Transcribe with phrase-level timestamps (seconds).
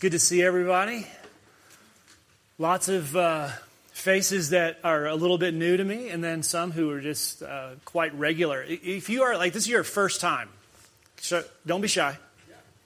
[0.00, 1.06] good to see everybody.
[2.56, 3.50] Lots of uh,
[3.92, 7.42] faces that are a little bit new to me, and then some who are just
[7.42, 8.64] uh, quite regular.
[8.66, 10.48] If you are like this is your first time,
[11.66, 12.16] don't be shy.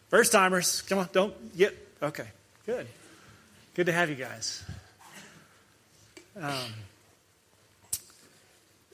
[0.09, 2.27] First timers, come on, don't get okay.
[2.67, 2.89] Good,
[3.75, 4.65] good to have you guys.
[6.37, 6.73] Um,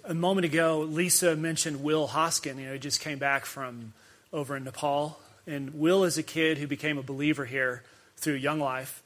[0.04, 2.58] a moment ago, Lisa mentioned Will Hoskin.
[2.58, 3.94] You know, he just came back from
[4.30, 7.82] over in Nepal, and Will is a kid who became a believer here
[8.20, 9.02] through Young Life.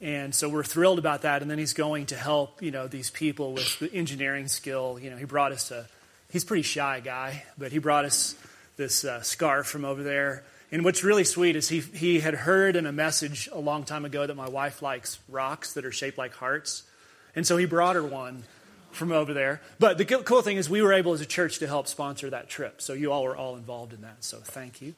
[0.00, 1.42] And so we're thrilled about that.
[1.42, 4.98] And then he's going to help, you know, these people with the engineering skill.
[5.00, 5.86] You know, he brought us a,
[6.30, 8.36] he's a pretty shy guy, but he brought us
[8.76, 10.44] this uh, scarf from over there.
[10.70, 14.04] And what's really sweet is he, he had heard in a message a long time
[14.04, 16.84] ago that my wife likes rocks that are shaped like hearts.
[17.34, 18.44] And so he brought her one
[18.92, 19.60] from over there.
[19.78, 22.48] But the cool thing is we were able as a church to help sponsor that
[22.48, 22.80] trip.
[22.82, 24.22] So you all were all involved in that.
[24.24, 24.94] So thank you.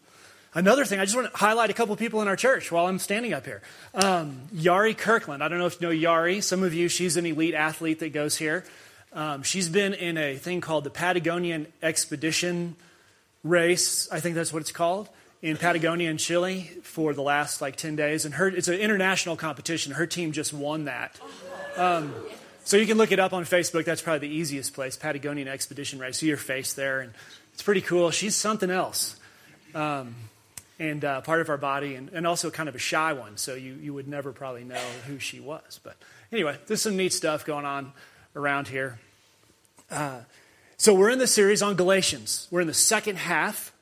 [0.53, 2.99] Another thing, I just want to highlight a couple people in our church while I'm
[2.99, 3.63] standing up here.
[3.95, 5.45] Um, Yari Kirkland.
[5.45, 6.43] I don't know if you know Yari.
[6.43, 8.65] Some of you, she's an elite athlete that goes here.
[9.13, 12.75] Um, she's been in a thing called the Patagonian Expedition
[13.45, 14.09] Race.
[14.11, 15.09] I think that's what it's called
[15.41, 18.25] in Patagonia in Chile for the last like 10 days.
[18.25, 19.93] And her, it's an international competition.
[19.93, 21.19] Her team just won that.
[21.77, 22.13] Um,
[22.65, 23.85] so you can look it up on Facebook.
[23.85, 26.19] That's probably the easiest place, Patagonian Expedition Race.
[26.19, 27.01] See your face there.
[27.01, 27.13] And
[27.55, 28.11] it's pretty cool.
[28.11, 29.17] She's something else.
[29.75, 30.15] Um,
[30.81, 33.55] and uh, part of our body, and, and also kind of a shy one, so
[33.55, 35.79] you, you would never probably know who she was.
[35.85, 35.95] But
[36.33, 37.93] anyway, there's some neat stuff going on
[38.35, 38.99] around here.
[39.91, 40.21] Uh,
[40.79, 42.49] so we're in the series on Galatians.
[42.51, 43.73] We're in the second half.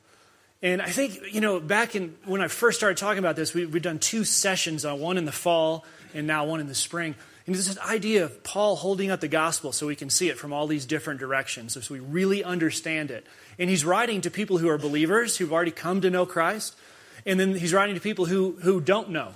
[0.60, 3.64] And I think, you know, back in when I first started talking about this, we,
[3.64, 7.14] we've done two sessions on one in the fall and now one in the spring.
[7.46, 10.52] And this idea of Paul holding up the gospel so we can see it from
[10.52, 13.26] all these different directions, so we really understand it.
[13.58, 16.76] And he's writing to people who are believers, who've already come to know Christ,
[17.28, 19.34] and then he's writing to people who, who don't know.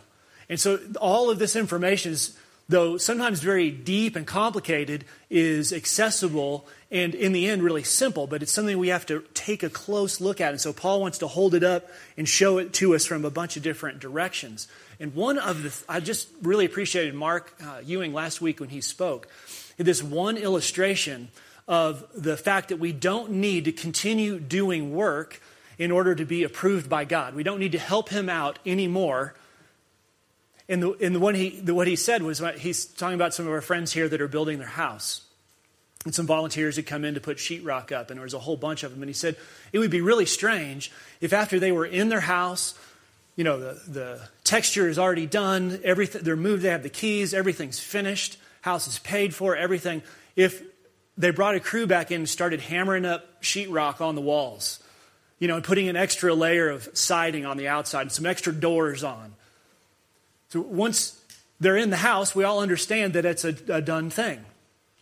[0.49, 2.37] And so all of this information is,
[2.69, 8.43] though sometimes very deep and complicated, is accessible and in the end really simple, but
[8.43, 10.51] it's something we have to take a close look at.
[10.51, 13.31] And so Paul wants to hold it up and show it to us from a
[13.31, 14.69] bunch of different directions.
[14.99, 18.81] And one of the, I just really appreciated Mark uh, Ewing last week when he
[18.81, 19.29] spoke.
[19.77, 21.29] This one illustration
[21.69, 25.41] of the fact that we don't need to continue doing work
[25.79, 27.35] in order to be approved by God.
[27.35, 29.35] We don't need to help him out anymore.
[30.69, 33.35] And, the, and the one he, the, what he said was uh, he's talking about
[33.35, 35.23] some of our friends here that are building their house.
[36.05, 38.57] And some volunteers had come in to put sheetrock up, and there was a whole
[38.57, 39.03] bunch of them.
[39.03, 39.37] And he said
[39.73, 40.91] it would be really strange
[41.21, 42.75] if after they were in their house,
[43.37, 47.33] you know, the, the texture is already done, everything, they're moved, they have the keys,
[47.33, 50.03] everything's finished, house is paid for, everything.
[50.37, 50.63] If
[51.17, 54.81] they brought a crew back in and started hammering up sheetrock on the walls
[55.43, 58.53] you know, and putting an extra layer of siding on the outside and some extra
[58.53, 59.35] doors on.
[60.51, 61.21] So once
[61.59, 64.45] they're in the house, we all understand that it's a, a done thing.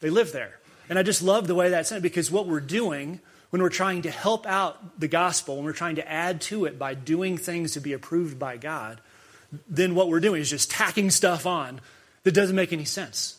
[0.01, 0.59] They live there.
[0.89, 3.21] And I just love the way that's said because what we're doing
[3.51, 6.79] when we're trying to help out the gospel, when we're trying to add to it
[6.79, 8.99] by doing things to be approved by God,
[9.69, 11.83] then what we're doing is just tacking stuff on
[12.23, 13.39] that doesn't make any sense.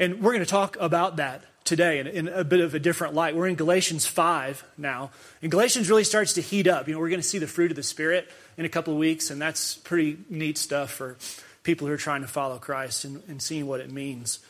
[0.00, 3.14] And we're going to talk about that today in, in, a bit of a different
[3.14, 3.36] light.
[3.36, 5.12] We're in Galatians 5 now.
[5.40, 6.88] And Galatians really starts to heat up.
[6.88, 8.98] You know, we're going to see the fruit of the Spirit in a couple of
[8.98, 11.16] weeks, and that's pretty neat stuff for
[11.62, 14.40] people who are trying to follow Christ and, and seeing what it means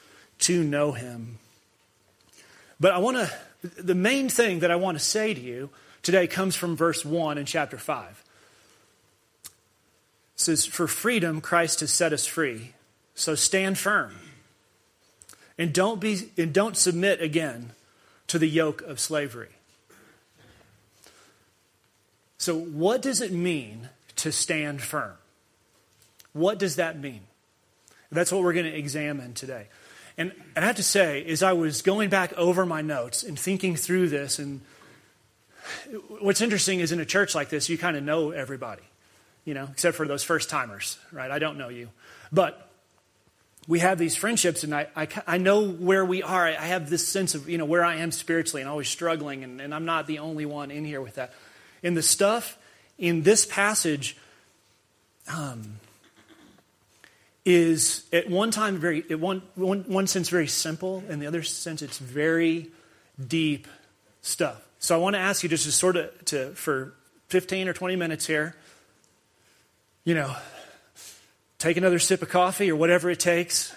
[0.41, 1.39] to know Him.
[2.81, 5.69] But I want to, the main thing that I want to say to you
[6.03, 8.25] today comes from verse 1 in chapter 5.
[9.45, 9.51] It
[10.37, 12.73] says, For freedom Christ has set us free,
[13.15, 14.17] so stand firm.
[15.61, 17.73] And don't, be, and don't submit again
[18.29, 19.51] to the yoke of slavery.
[22.39, 25.13] So, what does it mean to stand firm?
[26.33, 27.21] What does that mean?
[28.11, 29.67] That's what we're going to examine today.
[30.17, 33.39] And, and I have to say, as I was going back over my notes and
[33.39, 34.63] thinking through this, and
[36.21, 38.83] what's interesting is in a church like this, you kind of know everybody,
[39.45, 41.31] you know, except for those first timers, right?
[41.31, 41.91] I don't know you.
[42.33, 42.70] But
[43.69, 46.47] we have these friendships, and I, I, I, know where we are.
[46.47, 49.61] I have this sense of, you know, where I am spiritually and always struggling, and,
[49.61, 51.33] and I'm not the only one in here with that.
[51.83, 52.59] And the stuff
[52.99, 54.17] in this passage
[55.29, 55.79] um,
[57.45, 61.43] is at one time very, at one, one, one sense very simple, and the other
[61.43, 62.71] sense it's very
[63.25, 63.69] deep
[64.23, 64.67] stuff.
[64.79, 66.95] So I want to ask you just to sort of, to, for
[67.29, 68.57] 15 or 20 minutes here,
[70.05, 70.35] you know,
[71.61, 73.73] take another sip of coffee or whatever it takes.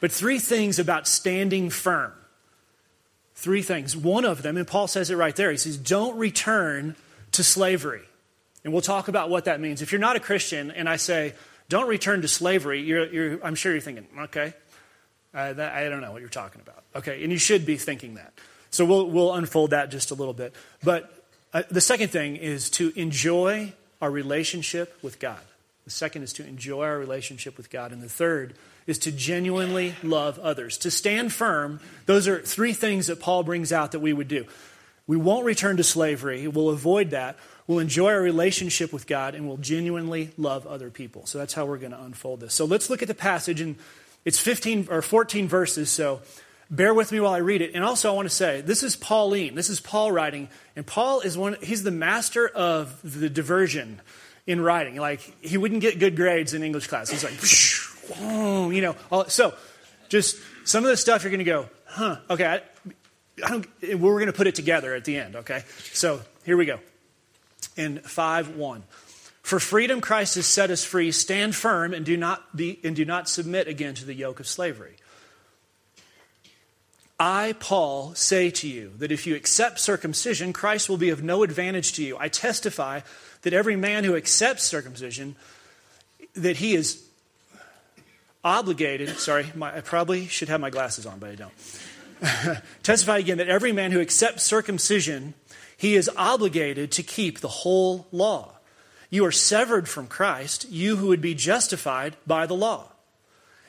[0.00, 2.12] But three things about standing firm.
[3.34, 3.94] Three things.
[3.94, 6.96] One of them, and Paul says it right there, he says, don't return
[7.32, 8.02] to slavery.
[8.64, 9.82] And we'll talk about what that means.
[9.82, 11.34] If you're not a Christian and I say,
[11.68, 14.54] don't return to slavery, you're, you're, I'm sure you're thinking, okay,
[15.32, 16.84] that, I don't know what you're talking about.
[16.94, 18.32] Okay, and you should be thinking that.
[18.70, 20.54] So we'll, we'll unfold that just a little bit.
[20.82, 21.12] But
[21.52, 25.40] uh, the second thing is to enjoy our relationship with God.
[25.86, 27.92] The second is to enjoy our relationship with God.
[27.92, 28.54] And the third
[28.88, 30.78] is to genuinely love others.
[30.78, 34.46] To stand firm, those are three things that Paul brings out that we would do.
[35.06, 37.38] We won't return to slavery, we'll avoid that.
[37.68, 41.26] We'll enjoy our relationship with God, and we'll genuinely love other people.
[41.26, 42.54] So that's how we're going to unfold this.
[42.54, 43.76] So let's look at the passage, and
[44.24, 46.20] it's 15 or 14 verses, so
[46.70, 47.74] bear with me while I read it.
[47.74, 49.56] And also, I want to say, this is Pauline.
[49.56, 54.00] This is Paul writing, and Paul is one, he's the master of the diversion
[54.46, 54.96] in writing.
[54.96, 57.10] Like, he wouldn't get good grades in English class.
[57.10, 58.96] He's like, whoa, you know.
[59.10, 59.54] All, so,
[60.08, 62.62] just some of the stuff you're going to go, huh, okay, I,
[63.44, 63.66] I don't,
[64.00, 65.64] we're going to put it together at the end, okay?
[65.92, 66.78] So, here we go.
[67.76, 68.82] In 5 1.
[69.42, 71.12] For freedom Christ has set us free.
[71.12, 74.48] Stand firm and do not be and do not submit again to the yoke of
[74.48, 74.96] slavery.
[77.18, 81.42] I, Paul, say to you that if you accept circumcision, Christ will be of no
[81.42, 82.16] advantage to you.
[82.18, 83.00] I testify
[83.42, 85.36] that every man who accepts circumcision,
[86.34, 87.02] that he is
[88.44, 92.62] obligated, sorry, my, I probably should have my glasses on, but I don't.
[92.82, 95.34] testify again that every man who accepts circumcision,
[95.76, 98.52] he is obligated to keep the whole law.
[99.08, 102.92] You are severed from Christ, you who would be justified by the law.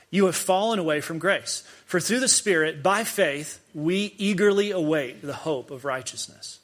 [0.09, 1.63] You have fallen away from grace.
[1.85, 6.59] For through the Spirit, by faith, we eagerly await the hope of righteousness.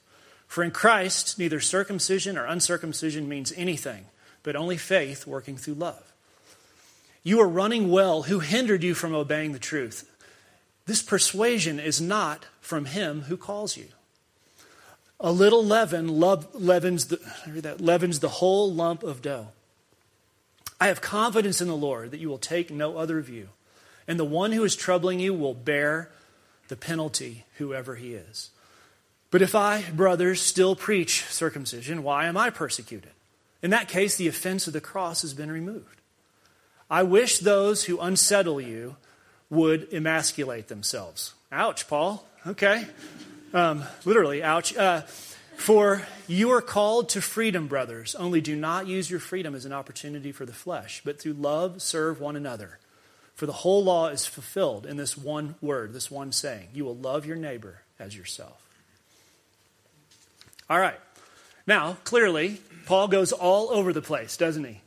[0.48, 4.06] For in Christ, neither circumcision or uncircumcision means anything,
[4.44, 6.14] but only faith working through love.
[7.24, 8.24] You are running well.
[8.24, 10.10] Who hindered you from obeying the truth?
[10.86, 13.88] This persuasion is not from him who calls you.
[15.20, 19.48] A little leaven leavens the, leavens the whole lump of dough.
[20.80, 23.50] I have confidence in the Lord that you will take no other view,
[24.08, 26.10] and the one who is troubling you will bear
[26.68, 28.50] the penalty, whoever he is.
[29.32, 33.12] But if I, brothers, still preach circumcision, why am I persecuted?
[33.62, 36.02] In that case, the offense of the cross has been removed.
[36.90, 38.98] I wish those who unsettle you
[39.50, 41.34] would emasculate themselves.
[41.52, 42.28] Ouch, Paul.
[42.46, 42.86] Okay.
[43.54, 44.76] Um, literally, ouch.
[44.76, 45.02] Uh,
[45.56, 49.74] for you are called to freedom, brothers, only do not use your freedom as an
[49.74, 52.80] opportunity for the flesh, but through love serve one another.
[53.36, 56.96] For the whole law is fulfilled in this one word, this one saying you will
[56.96, 58.62] love your neighbor as yourself.
[60.70, 61.00] All right.
[61.66, 64.82] Now, clearly, Paul goes all over the place, doesn't he?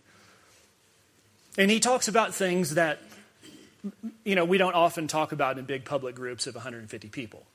[1.58, 2.98] And he talks about things that,
[4.24, 7.46] you know, we don't often talk about in big public groups of 150 people.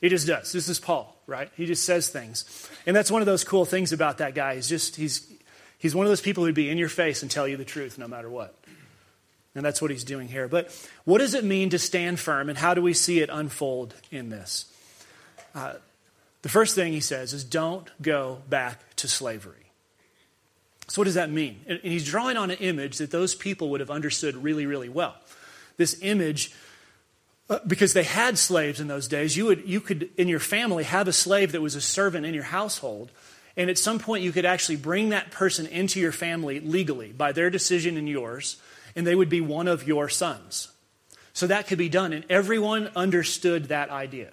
[0.00, 0.52] He just does.
[0.52, 1.50] This is Paul, right?
[1.56, 2.68] He just says things.
[2.86, 4.54] And that's one of those cool things about that guy.
[4.54, 5.30] He's just, he's,
[5.78, 7.98] he's one of those people who'd be in your face and tell you the truth
[7.98, 8.54] no matter what.
[9.54, 10.48] And that's what he's doing here.
[10.48, 10.70] But
[11.04, 14.30] what does it mean to stand firm, and how do we see it unfold in
[14.30, 14.66] this?
[15.54, 15.74] Uh,
[16.42, 19.54] the first thing he says is don't go back to slavery.
[20.88, 21.60] So, what does that mean?
[21.66, 25.14] And he's drawing on an image that those people would have understood really, really well.
[25.76, 26.52] This image,
[27.50, 30.84] Uh, because they had slaves in those days, you, would, you could, in your family,
[30.84, 33.10] have a slave that was a servant in your household.
[33.56, 37.32] And at some point, you could actually bring that person into your family legally by
[37.32, 38.56] their decision and yours,
[38.94, 40.68] and they would be one of your sons.
[41.32, 44.30] So that could be done, and everyone understood that idea.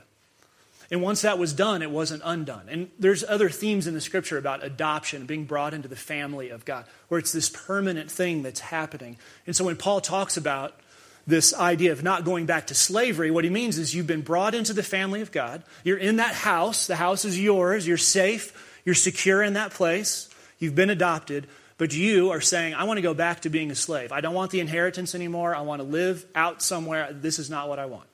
[0.92, 2.70] And once that was done, it wasn't undone.
[2.70, 6.66] And there's other themes in the scripture about adoption, being brought into the family of
[6.66, 9.18] God, where it's this permanent thing that's happening.
[9.48, 10.80] And so when Paul talks about
[11.28, 14.56] this idea of not going back to slavery, what he means is you've been brought
[14.56, 15.62] into the family of God.
[15.84, 16.88] You're in that house.
[16.88, 17.86] The house is yours.
[17.86, 18.82] You're safe.
[18.86, 20.30] You're secure in that place.
[20.58, 21.48] You've been adopted.
[21.78, 24.12] But you are saying, I want to go back to being a slave.
[24.12, 25.54] I don't want the inheritance anymore.
[25.54, 27.12] I want to live out somewhere.
[27.12, 28.08] This is not what I want.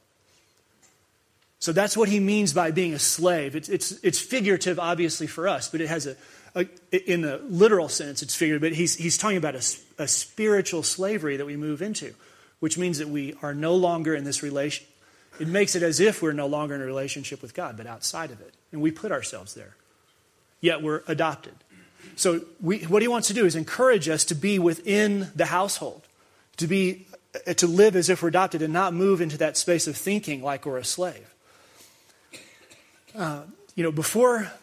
[1.60, 3.56] So that's what he means by being a slave.
[3.56, 6.18] It's, it's, it's figurative, obviously, for us, but it has a,
[6.56, 6.68] a
[7.10, 8.70] in the literal sense, it's figurative.
[8.70, 9.64] But he's, he's talking about a,
[9.98, 12.16] a spiritual slavery that we move into,
[12.64, 14.88] which means that we are no longer in this relation.
[15.38, 18.32] It makes it as if we're no longer in a relationship with God, but outside
[18.32, 18.54] of it.
[18.72, 19.76] And we put ourselves there.
[20.62, 21.56] Yet we're adopted.
[22.16, 26.04] So we, what he wants to do is encourage us to be within the household,
[26.56, 27.06] to be
[27.54, 30.66] to live as if we're adopted and not move into that space of thinking like
[30.66, 31.36] we're a slave.
[33.14, 33.42] Uh,
[33.76, 34.54] you know, before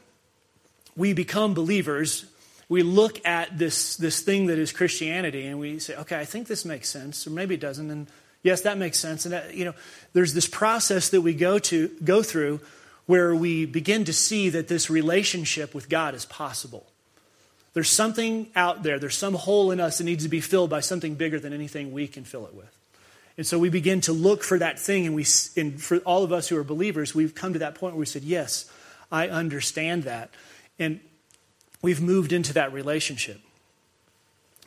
[0.97, 2.25] we become believers,
[2.71, 6.47] we look at this, this thing that is Christianity and we say, okay, I think
[6.47, 7.91] this makes sense, or maybe it doesn't.
[7.91, 8.07] And
[8.45, 9.27] yes, that makes sense.
[9.27, 9.75] And, that, you know,
[10.13, 12.61] there's this process that we go, to, go through
[13.07, 16.87] where we begin to see that this relationship with God is possible.
[17.73, 20.79] There's something out there, there's some hole in us that needs to be filled by
[20.79, 22.71] something bigger than anything we can fill it with.
[23.37, 26.33] And so we begin to look for that thing, and, we, and for all of
[26.33, 28.71] us who are believers, we've come to that point where we said, Yes,
[29.11, 30.31] I understand that.
[30.79, 31.01] And
[31.83, 33.41] we've moved into that relationship.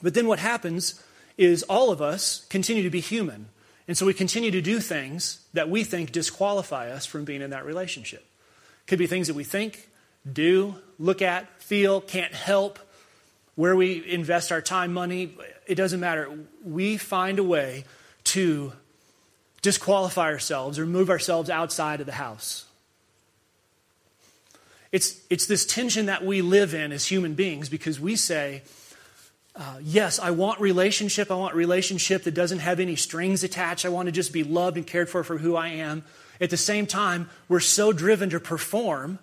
[0.01, 1.01] But then what happens
[1.37, 3.47] is all of us continue to be human.
[3.87, 7.49] And so we continue to do things that we think disqualify us from being in
[7.51, 8.25] that relationship.
[8.87, 9.89] Could be things that we think,
[10.31, 12.79] do, look at, feel, can't help,
[13.55, 15.35] where we invest our time, money,
[15.67, 16.29] it doesn't matter.
[16.63, 17.85] We find a way
[18.25, 18.73] to
[19.61, 22.65] disqualify ourselves or move ourselves outside of the house.
[24.93, 28.61] It's, it's this tension that we live in as human beings because we say,
[29.55, 31.31] uh, yes, I want relationship.
[31.31, 33.85] I want relationship that doesn't have any strings attached.
[33.85, 36.03] I want to just be loved and cared for for who I am.
[36.39, 39.17] At the same time, we're so driven to perform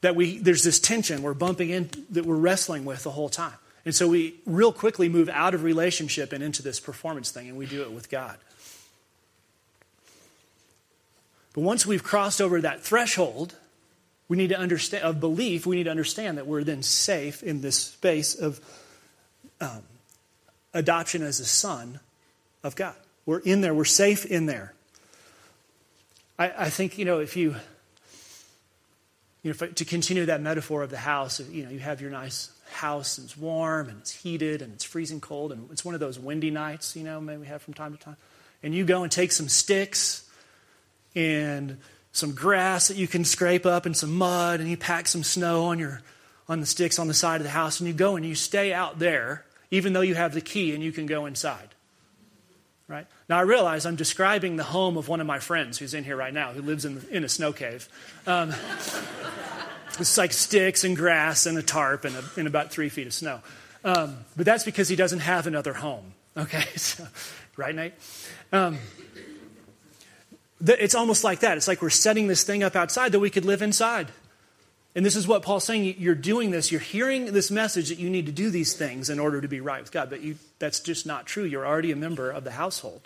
[0.00, 3.54] that we, there's this tension we're bumping in that we're wrestling with the whole time.
[3.84, 7.56] And so we real quickly move out of relationship and into this performance thing, and
[7.56, 8.36] we do it with God.
[11.54, 13.54] But once we've crossed over that threshold,
[14.28, 17.60] we need to understand of belief, we need to understand that we're then safe in
[17.60, 18.60] this space of
[19.60, 19.82] um,
[20.74, 22.00] adoption as a son
[22.62, 22.94] of God.
[23.26, 24.74] We're in there, we're safe in there.
[26.38, 27.56] I, I think, you know, if you
[29.42, 32.50] you know, to continue that metaphor of the house, you know, you have your nice
[32.72, 36.00] house and it's warm and it's heated and it's freezing cold and it's one of
[36.00, 38.16] those windy nights, you know, maybe we have from time to time.
[38.62, 40.28] And you go and take some sticks
[41.14, 41.78] and
[42.18, 45.66] some grass that you can scrape up and some mud and you pack some snow
[45.66, 46.02] on your
[46.48, 48.72] on the sticks on the side of the house and you go and you stay
[48.72, 51.68] out there even though you have the key and you can go inside.
[52.88, 53.06] Right?
[53.28, 56.16] Now I realize I'm describing the home of one of my friends who's in here
[56.16, 57.86] right now, who lives in, in a snow cave.
[58.26, 58.54] Um,
[59.98, 63.12] it's like sticks and grass and a tarp and, a, and about three feet of
[63.12, 63.40] snow.
[63.84, 66.14] Um, but that's because he doesn't have another home.
[66.36, 67.06] Okay, so,
[67.56, 67.92] right, Nate?
[68.52, 68.78] Um,
[70.64, 71.56] it's almost like that.
[71.56, 74.08] It's like we're setting this thing up outside that we could live inside.
[74.94, 75.94] And this is what Paul's saying.
[75.98, 76.72] You're doing this.
[76.72, 79.60] You're hearing this message that you need to do these things in order to be
[79.60, 80.10] right with God.
[80.10, 81.44] But you, that's just not true.
[81.44, 83.02] You're already a member of the household.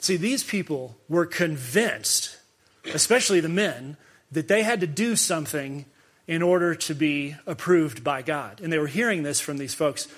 [0.00, 2.36] See, these people were convinced,
[2.92, 3.96] especially the men,
[4.32, 5.84] that they had to do something
[6.26, 8.60] in order to be approved by God.
[8.60, 10.08] And they were hearing this from these folks.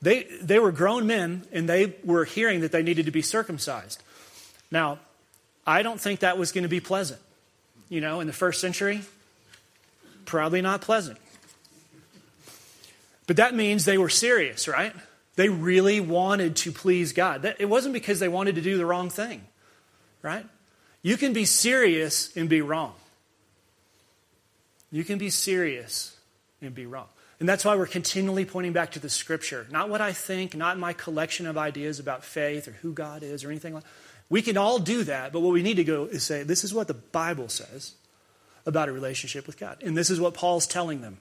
[0.00, 4.02] They, they were grown men, and they were hearing that they needed to be circumcised.
[4.70, 4.98] Now,
[5.66, 7.20] I don't think that was going to be pleasant.
[7.88, 9.02] You know, in the first century,
[10.24, 11.18] probably not pleasant.
[13.26, 14.92] But that means they were serious, right?
[15.36, 17.54] They really wanted to please God.
[17.58, 19.42] It wasn't because they wanted to do the wrong thing,
[20.22, 20.46] right?
[21.02, 22.94] You can be serious and be wrong.
[24.90, 26.16] You can be serious
[26.62, 27.08] and be wrong.
[27.38, 29.66] And that's why we're continually pointing back to the scripture.
[29.70, 33.44] Not what I think, not my collection of ideas about faith or who God is
[33.44, 33.90] or anything like that.
[34.28, 36.74] We can all do that, but what we need to go is say, this is
[36.74, 37.94] what the Bible says
[38.64, 39.82] about a relationship with God.
[39.82, 41.18] And this is what Paul's telling them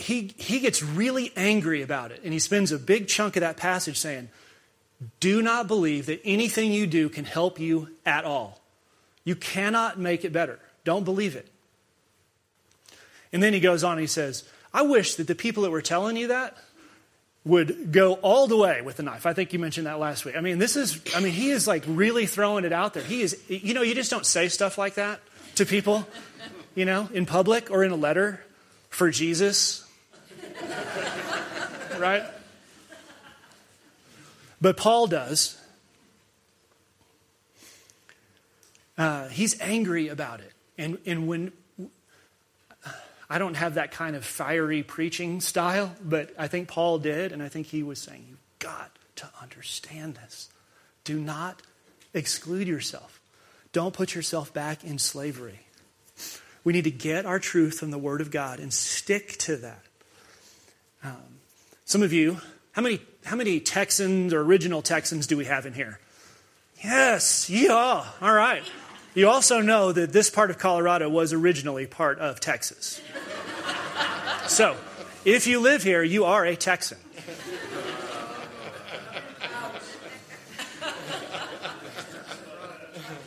[0.00, 2.20] he, he gets really angry about it.
[2.24, 4.28] And he spends a big chunk of that passage saying,
[5.20, 8.60] Do not believe that anything you do can help you at all.
[9.24, 10.58] You cannot make it better.
[10.84, 11.48] Don't believe it.
[13.32, 15.82] And then he goes on and he says, I wish that the people that were
[15.82, 16.56] telling you that
[17.44, 19.24] would go all the way with the knife.
[19.24, 20.36] I think you mentioned that last week.
[20.36, 23.02] I mean, this is, I mean, he is like really throwing it out there.
[23.02, 25.20] He is, you know, you just don't say stuff like that
[25.54, 26.06] to people,
[26.74, 28.44] you know, in public or in a letter
[28.90, 29.86] for Jesus
[31.98, 32.24] right?
[34.60, 35.58] But Paul does.
[38.98, 40.52] Uh, he's angry about it.
[40.76, 41.52] And, and when
[43.30, 47.40] I don't have that kind of fiery preaching style, but I think Paul did, and
[47.40, 50.48] I think he was saying, You've got to understand this.
[51.04, 51.62] Do not
[52.12, 53.20] exclude yourself.
[53.72, 55.60] Don't put yourself back in slavery.
[56.64, 59.82] We need to get our truth from the Word of God and stick to that.
[61.04, 61.38] Um,
[61.84, 62.38] some of you,
[62.72, 66.00] how many, how many Texans or original Texans do we have in here?
[66.82, 68.64] Yes, yeah, all right.
[69.14, 73.00] You also know that this part of Colorado was originally part of Texas.
[74.46, 74.76] So,
[75.24, 76.98] if you live here, you are a Texan.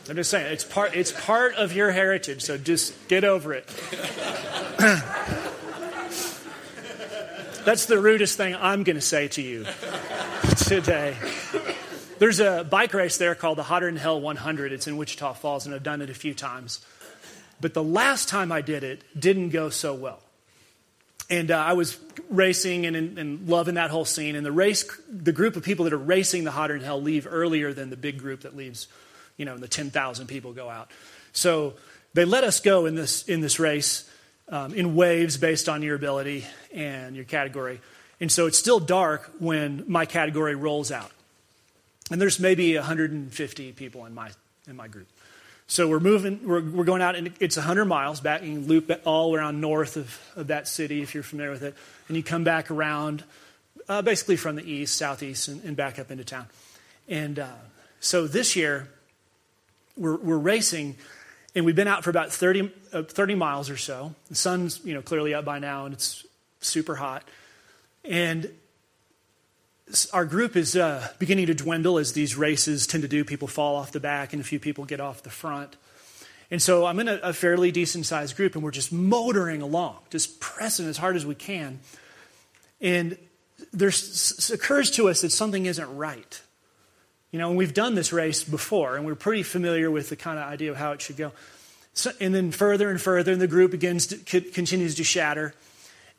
[0.08, 3.66] I'm just saying, it's part, it's part of your heritage, so just get over it.
[7.64, 9.64] That's the rudest thing I'm going to say to you
[10.58, 11.16] today.
[12.24, 14.72] There's a bike race there called the Hotter Than Hell 100.
[14.72, 16.80] It's in Wichita Falls, and I've done it a few times.
[17.60, 20.20] But the last time I did it didn't go so well.
[21.28, 21.98] And uh, I was
[22.30, 24.36] racing and, and, and, loving that whole scene.
[24.36, 27.26] And the race, the group of people that are racing the Hotter Than Hell leave
[27.28, 28.88] earlier than the big group that leaves,
[29.36, 30.90] you know, the 10,000 people go out.
[31.34, 31.74] So
[32.14, 34.10] they let us go in this, in this race
[34.48, 37.82] um, in waves based on your ability and your category.
[38.18, 41.10] And so it's still dark when my category rolls out.
[42.10, 44.30] And there's maybe 150 people in my,
[44.68, 45.08] in my group.
[45.66, 48.42] So we're moving, we're, we're going out, and it's 100 miles back.
[48.42, 51.74] You loop all around north of, of that city if you're familiar with it.
[52.08, 53.24] And you come back around,
[53.88, 56.46] uh, basically from the east, southeast, and, and back up into town.
[57.08, 57.48] And uh,
[58.00, 58.88] so this year,
[59.96, 60.96] we're, we're racing,
[61.54, 64.14] and we've been out for about 30, uh, 30 miles or so.
[64.28, 66.26] The sun's you know, clearly up by now, and it's
[66.60, 67.24] super hot.
[68.04, 68.50] And
[70.12, 73.24] our group is uh, beginning to dwindle as these races tend to do.
[73.24, 75.76] People fall off the back, and a few people get off the front.
[76.50, 79.98] And so I'm in a, a fairly decent sized group, and we're just motoring along,
[80.10, 81.80] just pressing as hard as we can.
[82.80, 83.18] And
[83.72, 83.92] there
[84.52, 86.40] occurs to us that something isn't right.
[87.30, 90.38] You know, and we've done this race before, and we're pretty familiar with the kind
[90.38, 91.32] of idea of how it should go.
[91.92, 95.54] So, and then further and further, and the group begins to, continues to shatter.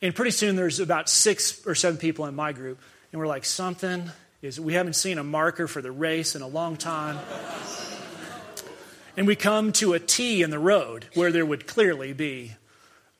[0.02, 2.80] And pretty soon, there's about six or seven people in my group
[3.16, 6.48] and we're like, something is, we haven't seen a marker for the race in a
[6.50, 7.18] long time.
[9.16, 12.52] and we come to a T in the road where there would clearly be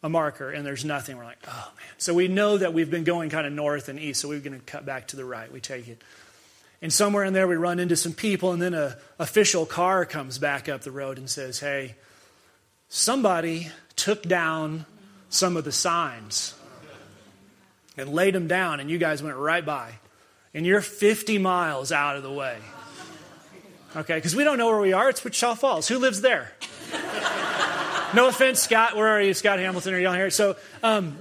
[0.04, 1.16] a marker, and there's nothing.
[1.16, 1.88] We're like, oh man.
[1.98, 4.60] So we know that we've been going kind of north and east, so we're going
[4.60, 5.50] to cut back to the right.
[5.50, 6.02] We take it.
[6.82, 10.38] And somewhere in there, we run into some people, and then a official car comes
[10.40, 11.96] back up the road and says, hey,
[12.90, 14.88] somebody took down
[15.30, 16.54] some of the signs
[17.98, 19.94] and laid them down, and you guys went right by.
[20.54, 22.58] And you're 50 miles out of the way.
[23.96, 25.10] Okay, because we don't know where we are.
[25.10, 25.88] It's Wichita Falls.
[25.88, 26.52] Who lives there?
[28.14, 28.96] no offense, Scott.
[28.96, 29.94] Where are you, Scott Hamilton?
[29.94, 30.30] Are on here?
[30.30, 31.18] So, um,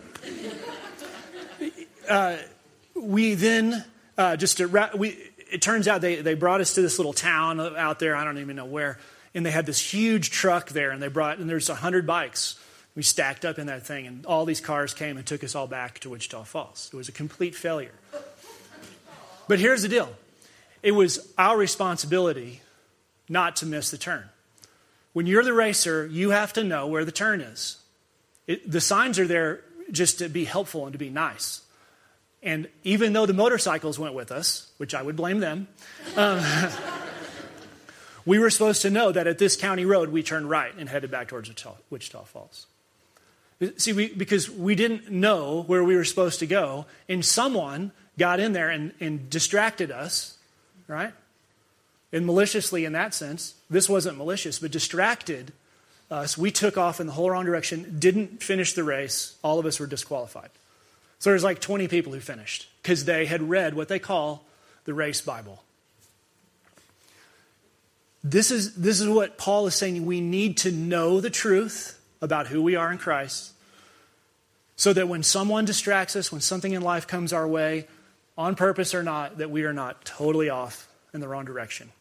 [2.09, 2.37] uh,
[2.95, 3.85] we then
[4.19, 5.17] uh, just to, we.
[5.53, 8.17] It turns out they they brought us to this little town out there.
[8.17, 8.99] I don't even know where,
[9.35, 12.59] and they had this huge truck there, and they brought and there's a hundred bikes
[12.95, 15.67] we stacked up in that thing, and all these cars came and took us all
[15.67, 16.91] back to Wichita Falls.
[16.93, 17.95] It was a complete failure.
[19.49, 20.11] But here's the deal
[20.83, 22.61] it was our responsibility
[23.29, 24.29] not to miss the turn.
[25.13, 27.79] When you're the racer, you have to know where the turn is.
[28.47, 31.63] It, the signs are there just to be helpful and to be nice.
[32.43, 35.69] And even though the motorcycles went with us, which I would blame them,
[36.17, 36.45] um,
[38.27, 41.11] we were supposed to know that at this county road we turned right and headed
[41.11, 42.67] back towards Wichita, Wichita Falls.
[43.77, 48.41] See, we, because we didn't know where we were supposed to go, and someone got
[48.41, 50.37] in there and, and distracted us,
[50.89, 51.13] right?
[52.13, 55.53] And maliciously, in that sense, this wasn't malicious, but distracted
[56.11, 56.37] us.
[56.37, 59.37] We took off in the whole wrong direction, didn't finish the race.
[59.43, 60.51] All of us were disqualified.
[61.19, 64.45] So there's like 20 people who finished because they had read what they call
[64.85, 65.63] the race Bible.
[68.23, 70.07] This is, this is what Paul is saying.
[70.07, 73.53] We need to know the truth about who we are in Christ
[74.77, 77.87] so that when someone distracts us, when something in life comes our way,
[78.37, 81.93] on purpose or not, that we are not totally off in the wrong direction.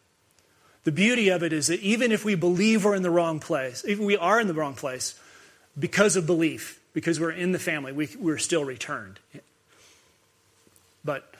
[0.82, 3.84] The beauty of it is that even if we believe we're in the wrong place,
[3.84, 5.18] if we are in the wrong place,
[5.78, 9.20] because of belief, because we're in the family, we, we're still returned.
[11.04, 11.32] But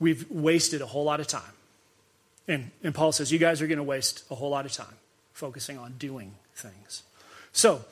[0.00, 1.42] we've wasted a whole lot of time.
[2.48, 4.96] And, and Paul says, You guys are going to waste a whole lot of time
[5.32, 7.02] focusing on doing things.
[7.52, 7.84] So,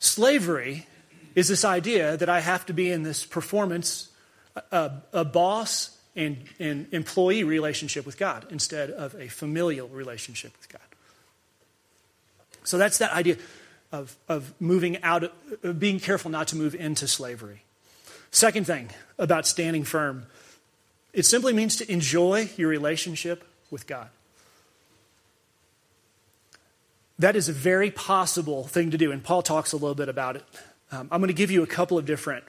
[0.00, 0.86] Slavery
[1.34, 4.10] is this idea that I have to be in this performance,
[4.72, 10.68] a, a boss and, and employee relationship with God instead of a familial relationship with
[10.68, 10.80] God.
[12.64, 13.36] So that's that idea
[13.92, 15.32] of, of moving out,
[15.62, 17.62] of being careful not to move into slavery.
[18.30, 20.26] Second thing about standing firm,
[21.12, 24.08] it simply means to enjoy your relationship with God.
[27.20, 30.36] That is a very possible thing to do, and Paul talks a little bit about
[30.36, 30.44] it.
[30.90, 32.44] Um, I'm going to give you a couple of different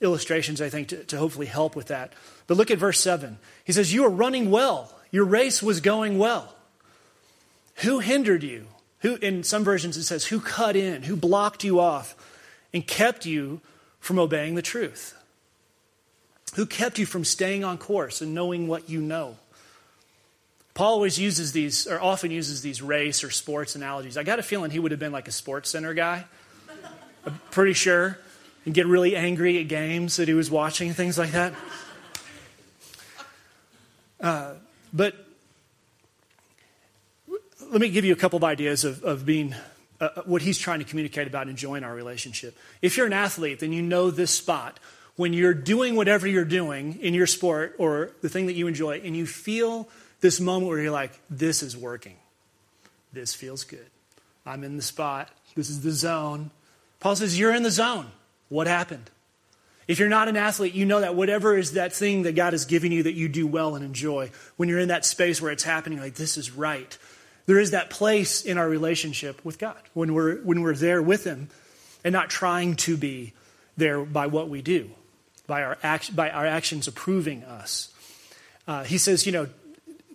[0.00, 2.12] illustrations, I think, to, to hopefully help with that.
[2.46, 3.38] But look at verse 7.
[3.64, 6.54] He says, You are running well, your race was going well.
[7.76, 8.66] Who hindered you?
[9.00, 11.04] Who, in some versions, it says, Who cut in?
[11.04, 12.16] Who blocked you off
[12.74, 13.60] and kept you
[14.00, 15.14] from obeying the truth?
[16.56, 19.36] Who kept you from staying on course and knowing what you know?
[20.76, 24.18] Paul always uses these, or often uses these race or sports analogies.
[24.18, 26.26] I got a feeling he would have been like a sports center guy.
[27.24, 28.18] I'm pretty sure.
[28.66, 31.54] And get really angry at games that he was watching, things like that.
[34.20, 34.52] Uh,
[34.92, 35.14] but
[37.70, 39.54] let me give you a couple of ideas of, of being
[39.98, 42.54] uh, uh, what he's trying to communicate about enjoying our relationship.
[42.82, 44.78] If you're an athlete, then you know this spot.
[45.16, 49.00] When you're doing whatever you're doing in your sport or the thing that you enjoy,
[49.02, 49.88] and you feel
[50.20, 52.16] this moment where you're like, this is working.
[53.12, 53.86] This feels good.
[54.44, 55.30] I'm in the spot.
[55.54, 56.50] This is the zone.
[57.00, 58.06] Paul says, You're in the zone.
[58.48, 59.10] What happened?
[59.88, 62.64] If you're not an athlete, you know that whatever is that thing that God is
[62.64, 65.62] giving you that you do well and enjoy, when you're in that space where it's
[65.62, 66.98] happening, like, this is right.
[67.46, 71.24] There is that place in our relationship with God when we're, when we're there with
[71.24, 71.48] Him
[72.02, 73.32] and not trying to be
[73.76, 74.90] there by what we do,
[75.46, 77.92] by our, act, by our actions approving us.
[78.66, 79.46] Uh, he says, you know,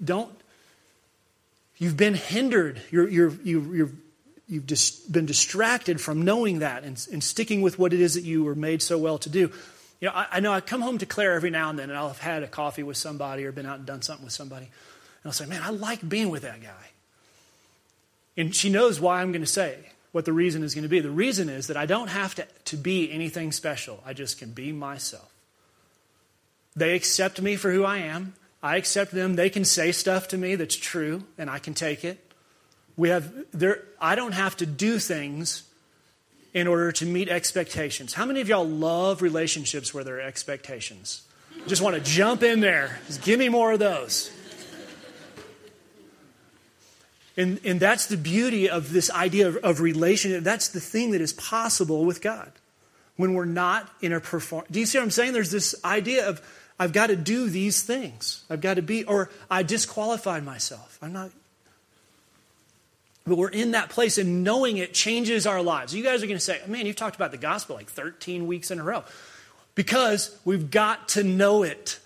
[0.03, 0.31] don't,
[1.77, 2.81] you've been hindered.
[2.91, 3.89] You're, you're, you, you're,
[4.47, 8.23] you've just been distracted from knowing that and, and, sticking with what it is that
[8.23, 9.51] you were made so well to do.
[9.99, 11.97] You know, I, I, know I come home to Claire every now and then, and
[11.97, 14.65] I'll have had a coffee with somebody or been out and done something with somebody.
[14.65, 16.89] And I'll say, man, I like being with that guy.
[18.35, 19.77] And she knows why I'm going to say
[20.11, 20.99] what the reason is going to be.
[20.99, 24.51] The reason is that I don't have to, to be anything special, I just can
[24.51, 25.29] be myself.
[26.75, 28.33] They accept me for who I am.
[28.63, 29.36] I accept them.
[29.36, 32.34] They can say stuff to me that's true, and I can take it.
[32.95, 35.63] We have there I don't have to do things
[36.54, 38.13] in order to meet expectations.
[38.13, 41.24] How many of y'all love relationships where there are expectations?
[41.67, 43.00] Just want to jump in there.
[43.08, 44.32] Just give me more of those.
[47.38, 50.43] And, and that's the beauty of this idea of, of relationship.
[50.43, 52.52] That's the thing that is possible with God
[53.15, 54.65] when we're not in a perform.
[54.69, 55.34] Do you see what I'm saying?
[55.34, 56.41] There's this idea of
[56.82, 58.44] I've got to do these things.
[58.50, 60.98] I've got to be, or I disqualified myself.
[61.02, 61.30] I'm not
[63.26, 65.94] but we're in that place and knowing it changes our lives.
[65.94, 68.72] You guys are going to say, man, you've talked about the gospel like 13 weeks
[68.72, 69.04] in a row.
[69.76, 72.00] Because we've got to know it.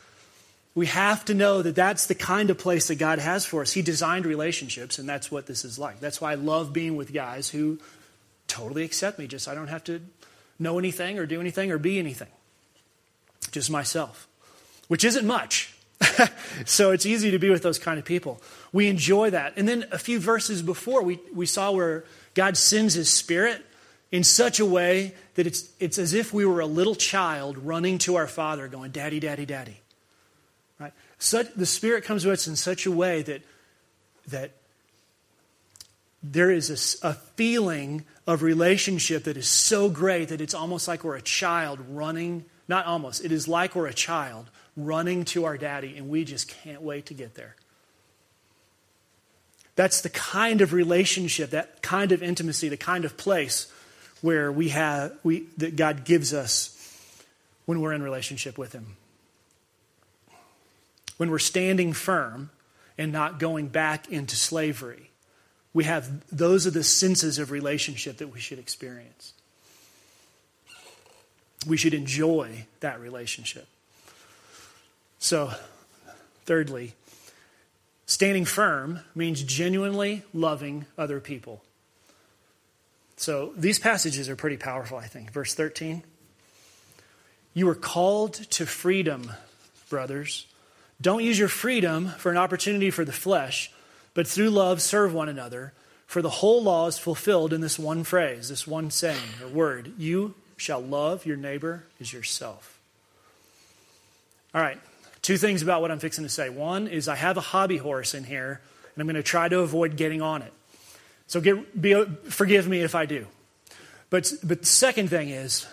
[0.75, 3.71] We have to know that that's the kind of place that God has for us.
[3.71, 6.01] He designed relationships, and that's what this is like.
[6.01, 7.79] That's why I love being with guys who
[8.47, 9.25] totally accept me.
[9.25, 10.01] Just I don't have to
[10.59, 12.27] know anything or do anything or be anything.
[13.51, 14.27] Just myself,
[14.87, 15.75] which isn't much.
[16.65, 18.41] so it's easy to be with those kind of people.
[18.71, 19.53] We enjoy that.
[19.55, 23.65] And then a few verses before, we, we saw where God sends his spirit
[24.11, 27.97] in such a way that it's, it's as if we were a little child running
[27.99, 29.79] to our father going, Daddy, Daddy, Daddy.
[30.79, 30.93] Right?
[31.17, 33.41] Such, the spirit comes to us in such a way that,
[34.27, 34.51] that
[36.21, 41.03] there is a, a feeling of relationship that is so great that it's almost like
[41.03, 45.57] we're a child running, not almost, it is like we're a child running to our
[45.57, 47.55] daddy, and we just can't wait to get there.
[49.75, 53.71] That's the kind of relationship, that kind of intimacy, the kind of place
[54.21, 56.71] where we have we, that God gives us
[57.65, 58.95] when we're in relationship with Him.
[61.17, 62.49] When we're standing firm
[62.97, 65.09] and not going back into slavery.
[65.73, 69.33] We have those are the senses of relationship that we should experience.
[71.67, 73.67] We should enjoy that relationship.
[75.25, 75.51] So,
[76.45, 76.93] thirdly,
[78.05, 81.63] standing firm means genuinely loving other people.
[83.17, 85.31] So, these passages are pretty powerful, I think.
[85.31, 86.03] Verse 13
[87.55, 89.31] You are called to freedom,
[89.89, 90.45] brothers.
[91.01, 93.71] Don't use your freedom for an opportunity for the flesh,
[94.13, 95.73] but through love serve one another.
[96.05, 99.91] For the whole law is fulfilled in this one phrase, this one saying or word
[99.97, 102.79] You shall love your neighbor as yourself.
[104.53, 104.79] All right,
[105.25, 106.49] Two things about what I'm fixing to say.
[106.49, 108.61] One is I have a hobby horse in here,
[108.93, 110.53] and I'm going to try to avoid getting on it.
[111.25, 113.25] So get, be, forgive me if I do.
[114.11, 115.65] But, but the second thing is,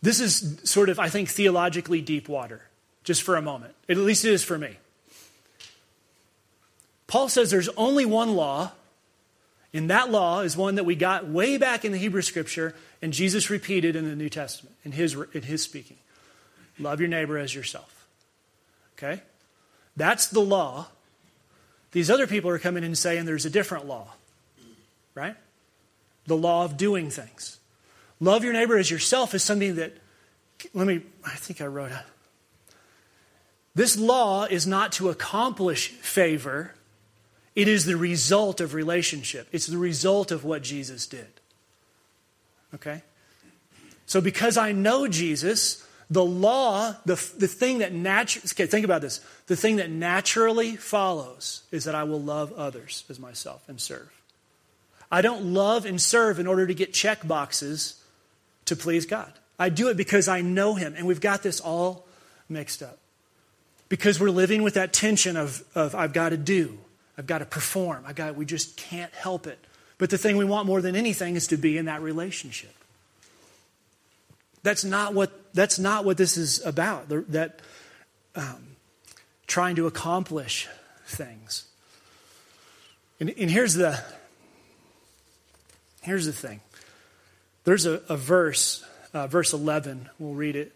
[0.00, 2.62] this is sort of, I think, theologically deep water,
[3.02, 3.74] just for a moment.
[3.86, 4.78] At least it is for me.
[7.06, 8.72] Paul says there's only one law,
[9.74, 13.12] and that law is one that we got way back in the Hebrew scripture, and
[13.12, 15.98] Jesus repeated in the New Testament, in his, in his speaking.
[16.78, 18.06] Love your neighbor as yourself.
[18.96, 19.22] Okay?
[19.96, 20.88] That's the law.
[21.92, 24.08] These other people are coming in and saying there's a different law.
[25.14, 25.36] Right?
[26.26, 27.58] The law of doing things.
[28.20, 29.92] Love your neighbor as yourself is something that,
[30.72, 31.98] let me, I think I wrote it.
[33.74, 36.74] This law is not to accomplish favor,
[37.54, 39.48] it is the result of relationship.
[39.52, 41.28] It's the result of what Jesus did.
[42.74, 43.02] Okay?
[44.06, 49.00] So because I know Jesus, the law, the, the thing that naturally, okay, think about
[49.00, 49.20] this.
[49.46, 54.10] The thing that naturally follows is that I will love others as myself and serve.
[55.10, 58.02] I don't love and serve in order to get check boxes
[58.66, 59.32] to please God.
[59.58, 62.06] I do it because I know Him, and we've got this all
[62.48, 62.98] mixed up.
[63.88, 66.78] Because we're living with that tension of, of I've got to do,
[67.16, 69.58] I've got to perform, I've got, we just can't help it.
[69.98, 72.74] But the thing we want more than anything is to be in that relationship.
[74.64, 77.08] That's not what, that's not what this is about.
[77.08, 77.60] That
[78.34, 78.76] um,
[79.46, 80.68] trying to accomplish
[81.06, 81.66] things.
[83.20, 84.02] And, and here's the
[86.02, 86.60] here's the thing.
[87.64, 90.10] There's a, a verse, uh, verse 11.
[90.18, 90.72] We'll read it,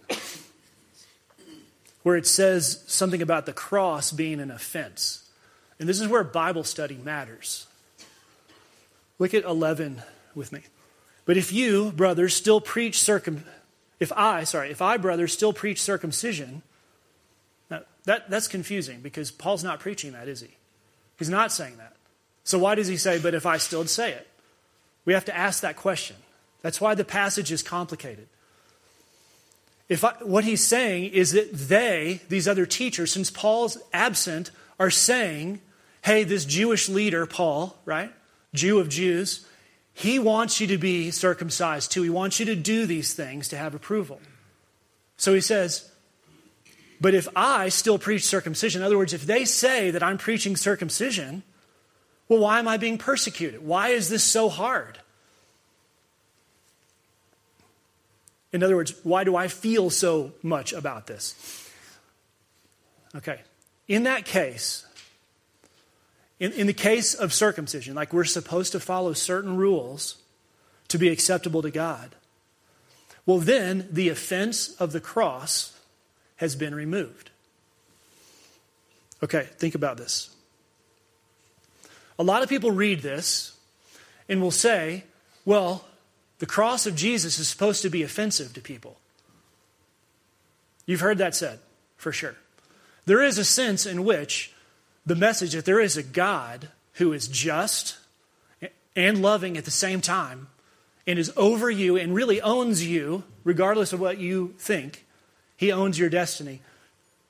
[2.02, 5.28] where it says something about the cross being an offense.
[5.78, 7.66] And this is where Bible study matters.
[9.18, 10.02] Look at 11
[10.34, 10.62] with me.
[11.24, 13.44] But if you, brothers, still preach circum,
[14.00, 16.62] if I, sorry, if I, brothers, still preach circumcision,
[17.70, 20.50] now that, that's confusing because Paul's not preaching that, is he?
[21.18, 21.96] He's not saying that.
[22.44, 24.26] So why does he say, but if I still say it?
[25.04, 26.16] We have to ask that question.
[26.62, 28.28] That's why the passage is complicated.
[29.88, 34.90] If I, what he's saying is that they, these other teachers, since Paul's absent, are
[34.90, 35.60] saying,
[36.02, 38.12] hey, this Jewish leader, Paul, right?
[38.54, 39.46] Jew of Jews,
[39.98, 42.04] he wants you to be circumcised too.
[42.04, 44.20] He wants you to do these things to have approval.
[45.16, 45.90] So he says,
[47.00, 50.56] but if I still preach circumcision, in other words, if they say that I'm preaching
[50.56, 51.42] circumcision,
[52.28, 53.66] well, why am I being persecuted?
[53.66, 55.00] Why is this so hard?
[58.52, 61.34] In other words, why do I feel so much about this?
[63.16, 63.40] Okay.
[63.88, 64.86] In that case,
[66.40, 70.16] in, in the case of circumcision, like we're supposed to follow certain rules
[70.88, 72.14] to be acceptable to God,
[73.26, 75.78] well, then the offense of the cross
[76.36, 77.30] has been removed.
[79.22, 80.30] Okay, think about this.
[82.18, 83.56] A lot of people read this
[84.28, 85.04] and will say,
[85.44, 85.84] well,
[86.38, 88.98] the cross of Jesus is supposed to be offensive to people.
[90.86, 91.58] You've heard that said,
[91.96, 92.36] for sure.
[93.04, 94.52] There is a sense in which
[95.08, 97.96] the message that there is a God who is just
[98.94, 100.48] and loving at the same time
[101.06, 105.06] and is over you and really owns you, regardless of what you think.
[105.56, 106.60] He owns your destiny.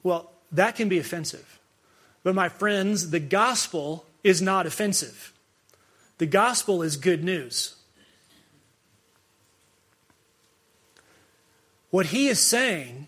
[0.03, 1.61] Well, that can be offensive.
[2.25, 5.33] But, my friends, the gospel is not offensive.
[6.19, 7.77] The gospel is good news.
[11.91, 13.07] What he is saying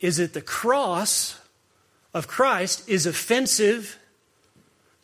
[0.00, 1.40] is that the cross
[2.14, 3.98] of Christ is offensive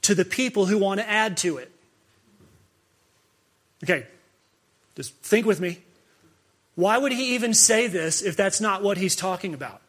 [0.09, 1.71] to the people who want to add to it.
[3.85, 4.07] Okay,
[4.97, 5.81] just think with me.
[6.77, 9.83] Why would he even say this if that's not what he's talking about?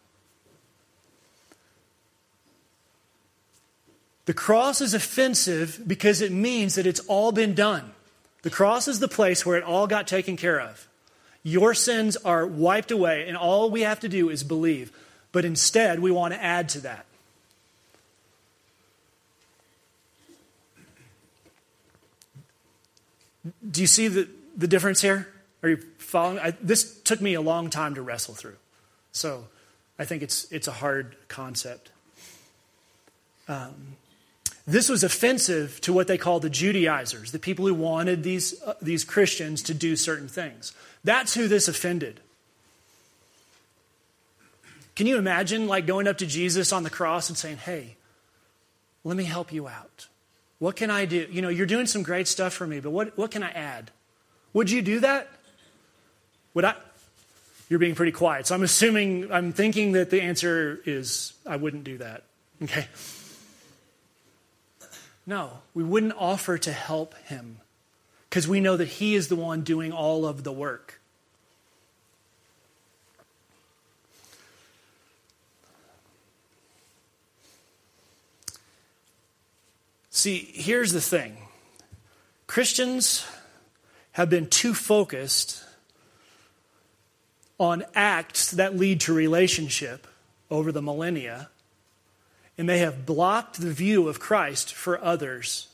[4.25, 7.93] The cross is offensive because it means that it's all been done.
[8.41, 10.85] The cross is the place where it all got taken care of.
[11.43, 14.91] Your sins are wiped away, and all we have to do is believe.
[15.31, 17.05] But instead, we want to add to that.
[23.69, 25.27] Do you see the, the difference here?
[25.63, 26.39] Are you following?
[26.39, 28.57] I, this took me a long time to wrestle through.
[29.11, 29.45] So
[29.97, 31.91] I think it's, it's a hard concept.
[33.47, 33.95] Um,
[34.67, 38.75] this was offensive to what they call the Judaizers, the people who wanted these, uh,
[38.81, 40.73] these Christians to do certain things.
[41.03, 42.19] That's who this offended.
[44.95, 47.95] Can you imagine like going up to Jesus on the cross and saying, "Hey,
[49.03, 50.07] let me help you out.
[50.59, 51.27] What can I do?
[51.31, 53.91] You know, you're doing some great stuff for me, but what, what can I add?
[54.53, 55.29] Would you do that?
[56.53, 56.75] Would I?
[57.69, 58.47] You're being pretty quiet.
[58.47, 62.23] So I'm assuming, I'm thinking that the answer is I wouldn't do that.
[62.63, 62.87] Okay?
[65.25, 67.57] No, we wouldn't offer to help him
[68.29, 70.98] because we know that he is the one doing all of the work.
[80.19, 81.37] See, here's the thing
[82.45, 83.25] Christians
[84.11, 85.63] have been too focused
[87.57, 90.05] on acts that lead to relationship
[90.51, 91.47] over the millennia,
[92.57, 95.69] and they have blocked the view of Christ for others.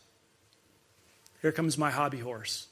[1.41, 2.67] Here comes my hobby horse.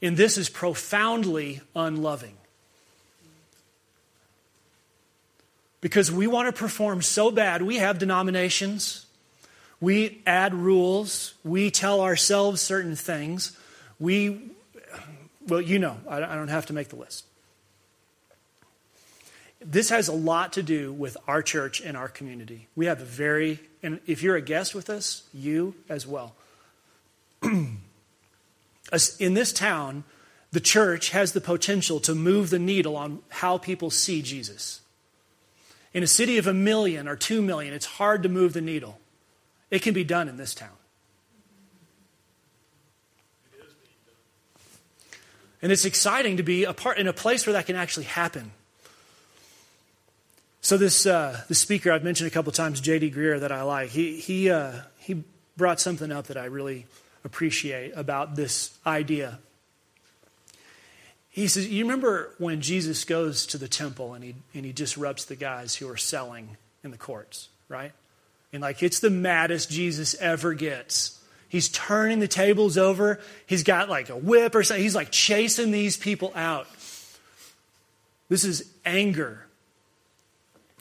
[0.00, 2.36] And this is profoundly unloving.
[5.80, 9.05] Because we want to perform so bad, we have denominations
[9.80, 11.34] we add rules.
[11.44, 13.56] We tell ourselves certain things.
[13.98, 14.50] We,
[15.46, 17.24] well, you know, I don't have to make the list.
[19.60, 22.68] This has a lot to do with our church and our community.
[22.76, 26.34] We have a very, and if you're a guest with us, you as well.
[27.42, 30.04] In this town,
[30.52, 34.80] the church has the potential to move the needle on how people see Jesus.
[35.92, 38.98] In a city of a million or two million, it's hard to move the needle.
[39.70, 40.70] It can be done in this town.
[45.62, 48.52] And it's exciting to be a part in a place where that can actually happen.
[50.60, 53.10] So this uh, the speaker I've mentioned a couple times, J.D.
[53.10, 55.24] Greear, that I like, he he uh, he
[55.56, 56.86] brought something up that I really
[57.24, 59.38] appreciate about this idea.
[61.28, 65.24] He says, "You remember when Jesus goes to the temple and he and he disrupts
[65.24, 67.92] the guys who are selling in the courts, right?
[68.56, 71.12] And like it's the maddest Jesus ever gets."
[71.48, 73.20] He's turning the tables over.
[73.46, 74.82] He's got like a whip or something.
[74.82, 76.66] He's like chasing these people out.
[78.28, 79.46] This is anger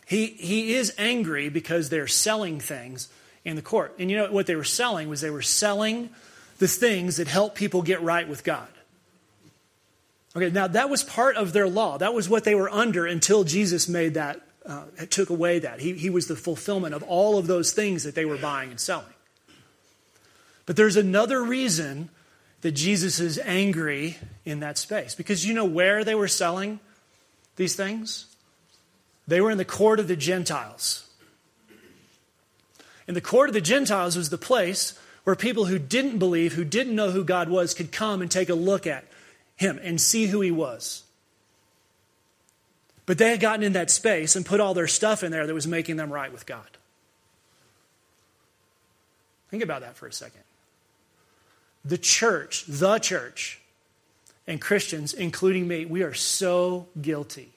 [0.06, 3.10] he, he is angry because they're selling things
[3.44, 3.96] in the court.
[3.98, 6.12] And you know what they were selling was they were selling
[6.60, 8.68] the things that help people get right with God.
[10.36, 11.98] Okay, now that was part of their law.
[11.98, 15.80] That was what they were under until Jesus made that, uh, took away that.
[15.80, 18.80] He, he was the fulfillment of all of those things that they were buying and
[18.80, 19.06] selling.
[20.66, 22.10] But there's another reason
[22.62, 25.14] that Jesus is angry in that space.
[25.14, 26.80] Because you know where they were selling
[27.56, 28.26] these things?
[29.28, 31.08] They were in the court of the Gentiles.
[33.08, 36.64] And the court of the Gentiles was the place where people who didn't believe, who
[36.64, 39.06] didn't know who God was, could come and take a look at
[39.56, 41.05] him and see who he was.
[43.06, 45.54] But they had gotten in that space and put all their stuff in there that
[45.54, 46.66] was making them right with God.
[49.52, 50.42] Think about that for a second.
[51.84, 53.62] The church, the church,
[54.48, 57.52] and Christians, including me, we are so guilty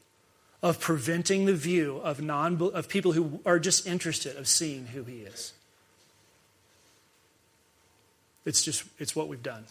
[0.63, 5.05] of preventing the view of, non, of people who are just interested of seeing who
[5.05, 5.53] he is.
[8.45, 9.65] It's just, it's what we've done.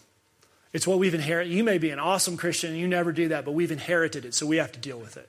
[0.72, 1.52] It's what we've inherited.
[1.52, 4.34] You may be an awesome Christian and you never do that, but we've inherited it,
[4.34, 5.28] so we have to deal with it.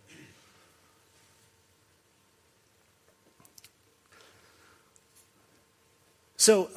[6.39, 6.69] So,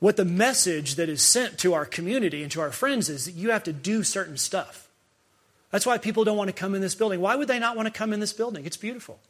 [0.00, 3.36] what the message that is sent to our community and to our friends is that
[3.36, 4.88] you have to do certain stuff.
[5.70, 7.20] That's why people don't want to come in this building.
[7.20, 8.66] Why would they not want to come in this building?
[8.66, 9.20] It's beautiful.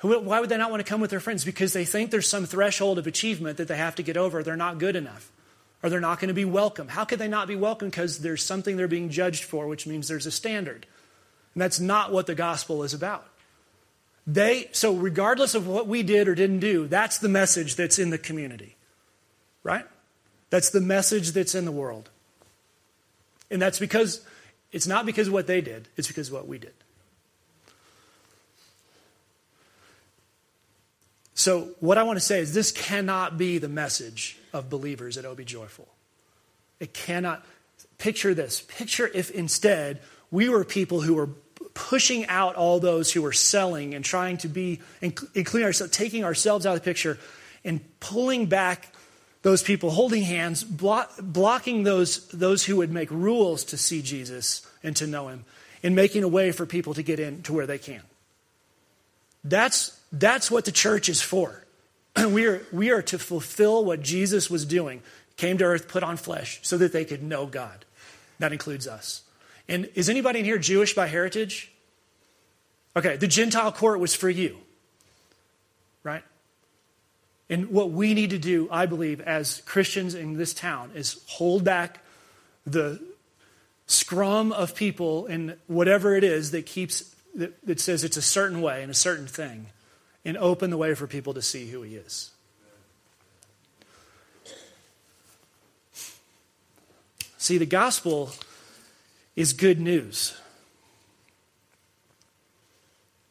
[0.00, 1.44] Why would they not want to come with their friends?
[1.44, 4.44] Because they think there's some threshold of achievement that they have to get over.
[4.44, 5.32] They're not good enough.
[5.82, 6.86] Or they're not going to be welcome.
[6.86, 7.90] How could they not be welcome?
[7.90, 10.86] Because there's something they're being judged for, which means there's a standard.
[11.54, 13.26] And that's not what the gospel is about.
[14.26, 18.10] They, so regardless of what we did or didn't do, that's the message that's in
[18.10, 18.76] the community.
[19.62, 19.84] Right?
[20.50, 22.10] That's the message that's in the world.
[23.50, 24.24] And that's because
[24.72, 26.74] it's not because of what they did, it's because of what we did.
[31.34, 35.24] So, what I want to say is this cannot be the message of believers at
[35.24, 35.88] OB Joyful.
[36.78, 37.46] It cannot.
[37.96, 38.60] Picture this.
[38.60, 41.30] Picture if instead we were people who were
[41.74, 46.66] pushing out all those who are selling and trying to be, including ourselves, taking ourselves
[46.66, 47.18] out of the picture
[47.64, 48.92] and pulling back
[49.42, 54.66] those people holding hands, block, blocking those, those who would make rules to see Jesus
[54.82, 55.44] and to know him,
[55.82, 58.02] and making a way for people to get in to where they can.
[59.42, 61.64] That's, that's what the church is for.
[62.28, 65.02] we, are, we are to fulfill what Jesus was doing,
[65.36, 67.84] came to earth, put on flesh, so that they could know God.
[68.38, 69.22] That includes us.
[69.70, 71.70] And is anybody in here Jewish by heritage?
[72.96, 74.58] Okay, the Gentile court was for you,
[76.02, 76.24] right?
[77.48, 81.62] And what we need to do, I believe, as Christians in this town, is hold
[81.62, 82.00] back
[82.66, 83.00] the
[83.86, 88.60] scrum of people and whatever it is that keeps that, that says it's a certain
[88.60, 89.66] way and a certain thing,
[90.24, 92.32] and open the way for people to see who he is.
[97.38, 98.32] See, the gospel
[99.40, 100.38] is good news.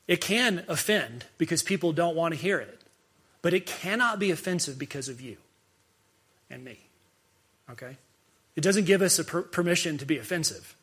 [0.07, 2.81] It can offend because people don't want to hear it.
[3.43, 5.37] But it cannot be offensive because of you
[6.49, 6.79] and me.
[7.69, 7.97] Okay?
[8.55, 10.75] It doesn't give us a per- permission to be offensive.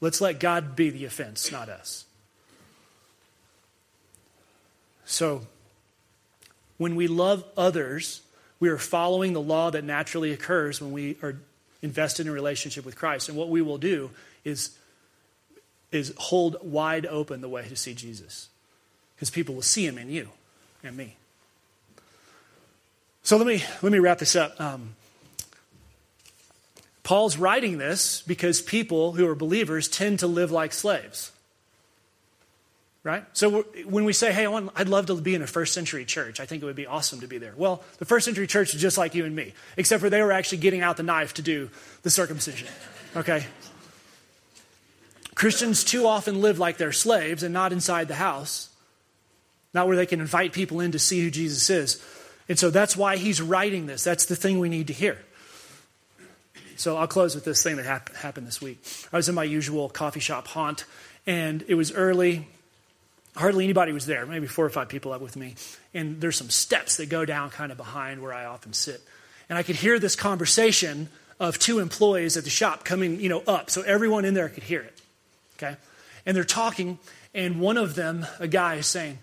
[0.00, 2.04] Let's let God be the offense, not us.
[5.04, 5.48] So,
[6.78, 8.22] when we love others,
[8.60, 11.40] we are following the law that naturally occurs when we are
[11.82, 13.28] invested in a relationship with Christ.
[13.28, 14.10] And what we will do
[14.44, 14.70] is,
[15.92, 18.48] is hold wide open the way to see Jesus
[19.14, 20.28] because people will see him in you
[20.82, 21.16] and me.
[23.22, 24.60] So let me, let me wrap this up.
[24.60, 24.94] Um,
[27.02, 31.32] Paul's writing this because people who are believers tend to live like slaves.
[33.02, 33.24] Right?
[33.32, 36.44] So when we say, hey, I'd love to be in a first century church, I
[36.44, 37.54] think it would be awesome to be there.
[37.56, 40.32] Well, the first century church is just like you and me, except for they were
[40.32, 41.70] actually getting out the knife to do
[42.02, 42.68] the circumcision.
[43.16, 43.46] Okay?
[45.34, 48.70] Christians too often live like they're slaves and not inside the house
[49.72, 52.04] not where they can invite people in to see who Jesus is.
[52.48, 54.02] And so that's why he's writing this.
[54.02, 55.18] That's the thing we need to hear.
[56.76, 58.82] So I'll close with this thing that happened this week.
[59.12, 60.84] I was in my usual coffee shop haunt,
[61.26, 62.48] and it was early.
[63.36, 65.54] Hardly anybody was there, maybe four or five people up with me.
[65.94, 69.00] And there's some steps that go down kind of behind where I often sit.
[69.48, 71.08] And I could hear this conversation
[71.38, 73.70] of two employees at the shop coming, you know, up.
[73.70, 75.00] So everyone in there could hear it.
[75.56, 75.76] Okay?
[76.26, 76.98] And they're talking,
[77.34, 79.18] and one of them, a guy, is saying,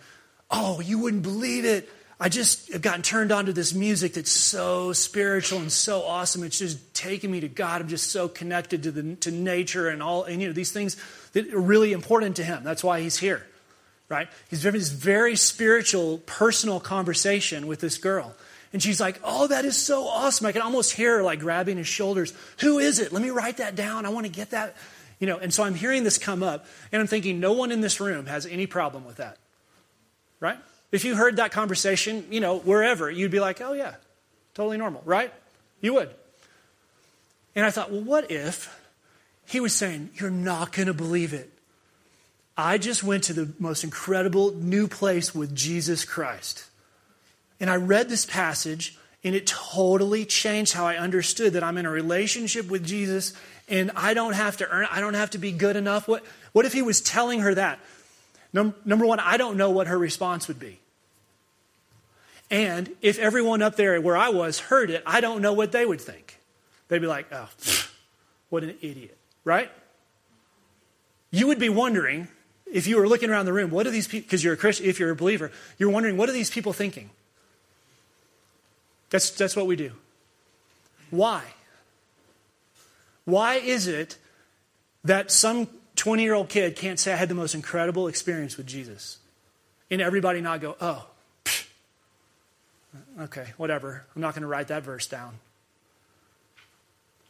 [0.50, 1.90] Oh, you wouldn't believe it.
[2.20, 6.44] I just have gotten turned on to this music that's so spiritual and so awesome.
[6.44, 7.82] It's just taking me to God.
[7.82, 10.98] I'm just so connected to the to nature and all and you know these things
[11.34, 12.64] that are really important to him.
[12.64, 13.46] That's why he's here.
[14.10, 14.30] Right?
[14.50, 18.36] He's having this very spiritual, personal conversation with this girl.
[18.72, 20.48] And she's like, Oh, that is so awesome.
[20.48, 22.34] I can almost hear her like grabbing his shoulders.
[22.60, 23.12] Who is it?
[23.12, 24.06] Let me write that down.
[24.06, 24.76] I want to get that.
[25.20, 27.82] You know, and so I'm hearing this come up, and I'm thinking, no one in
[27.82, 29.38] this room has any problem with that.
[30.40, 30.60] Right?
[30.92, 33.96] If you heard that conversation, you know, wherever, you'd be like, oh, yeah,
[34.54, 35.34] totally normal, right?
[35.82, 36.10] You would.
[37.56, 38.74] And I thought, well, what if
[39.48, 41.52] he was saying, you're not going to believe it?
[42.58, 46.66] I just went to the most incredible new place with Jesus Christ.
[47.60, 51.86] And I read this passage, and it totally changed how I understood that I'm in
[51.86, 53.34] a relationship with Jesus
[53.70, 54.90] and I don't have to earn, it.
[54.92, 56.08] I don't have to be good enough.
[56.08, 57.80] What, what if he was telling her that?
[58.54, 60.80] Number one, I don't know what her response would be.
[62.50, 65.86] And if everyone up there where I was heard it, I don't know what they
[65.86, 66.40] would think.
[66.88, 67.50] They'd be like, oh,
[68.50, 69.70] what an idiot, right?
[71.30, 72.30] You would be wondering,
[72.74, 74.86] if you were looking around the room, what are these people, because you're a Christian,
[74.86, 77.10] if you're a believer, you're wondering, what are these people thinking?
[79.10, 79.92] That's, that's what we do.
[81.10, 81.44] Why?
[83.26, 84.18] Why is it
[85.04, 88.68] that some 20 year old kid can't say I had the most incredible experience with
[88.68, 89.18] Jesus.
[89.90, 91.08] And everybody not go, oh,
[93.22, 94.06] okay, whatever.
[94.16, 95.40] I'm not going to write that verse down.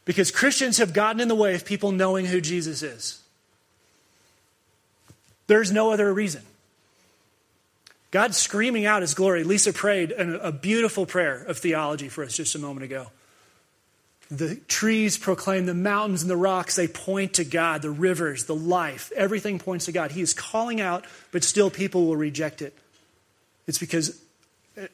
[0.04, 3.20] Because Christians have gotten in the way of people knowing who Jesus is.
[5.48, 6.42] There's no other reason.
[8.10, 9.44] God's screaming out his glory.
[9.44, 13.08] Lisa prayed a beautiful prayer of theology for us just a moment ago.
[14.30, 17.80] The trees proclaim, the mountains and the rocks, they point to God.
[17.82, 20.10] The rivers, the life, everything points to God.
[20.10, 22.74] He is calling out, but still people will reject it.
[23.66, 24.20] It's because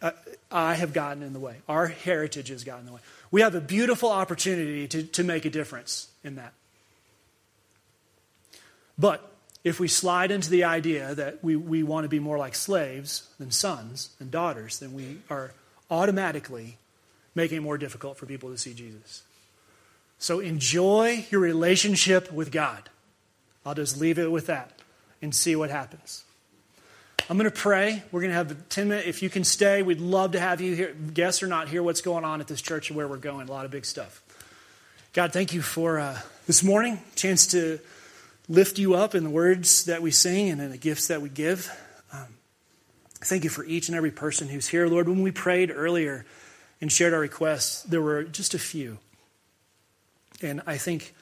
[0.01, 0.13] uh,
[0.51, 1.57] I have gotten in the way.
[1.69, 3.01] Our heritage has gotten in the way.
[3.33, 6.53] We have a beautiful opportunity to, to make a difference in that.
[8.97, 9.34] But
[9.65, 13.29] if we slide into the idea that we, we want to be more like slaves
[13.39, 15.53] than sons and daughters, then we are
[15.91, 16.77] automatically
[17.35, 19.23] making it more difficult for people to see Jesus.
[20.19, 22.91] So enjoy your relationship with God.
[23.65, 24.83] I'll just leave it with that
[25.23, 26.25] and see what happens.
[27.31, 28.03] I'm going to pray.
[28.13, 29.09] We're going to have a 10 minutes.
[29.09, 32.03] If you can stay, we'd love to have you here, guests or not, hear what's
[32.03, 33.49] going on at this church and where we're going.
[33.49, 34.21] A lot of big stuff.
[35.15, 37.79] God, thank you for uh, this morning, chance to
[38.49, 41.29] lift you up in the words that we sing and in the gifts that we
[41.29, 41.71] give.
[42.13, 42.37] Um,
[43.21, 44.87] thank you for each and every person who's here.
[44.87, 46.25] Lord, when we prayed earlier,
[46.85, 48.99] and shared our requests, there were just a few.
[50.43, 51.15] And I think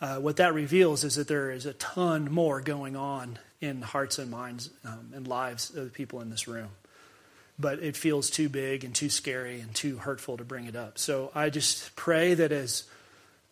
[0.00, 4.20] uh, what that reveals is that there is a ton more going on in hearts
[4.20, 6.68] and minds um, and lives of the people in this room.
[7.58, 10.96] But it feels too big and too scary and too hurtful to bring it up.
[10.96, 12.84] So I just pray that as,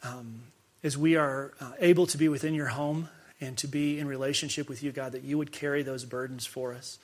[0.05, 0.43] um,
[0.83, 3.09] as we are uh, able to be within your home
[3.41, 6.73] and to be in relationship with you, God, that you would carry those burdens for
[6.75, 6.99] us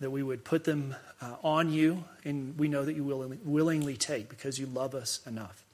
[0.00, 3.96] that we would put them uh, on you, and we know that you will willingly
[3.96, 5.64] take because you love us enough.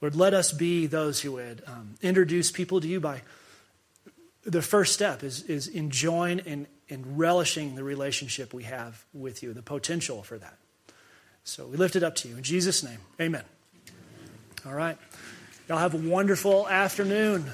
[0.00, 3.22] Lord, let us be those who would um, introduce people to you by
[4.44, 9.52] the first step is, is enjoying and, and relishing the relationship we have with you,
[9.52, 10.56] the potential for that.
[11.44, 12.36] So we lift it up to you.
[12.36, 13.44] In Jesus' name, amen.
[14.66, 14.98] All right.
[15.68, 17.44] Y'all have a wonderful afternoon.